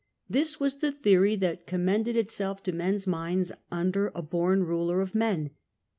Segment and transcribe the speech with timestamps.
[0.27, 5.13] This was the theory that commended itself to men's minds under a born ruler of
[5.13, 5.51] men.